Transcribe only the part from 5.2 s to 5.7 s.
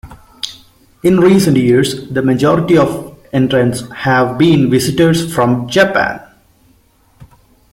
from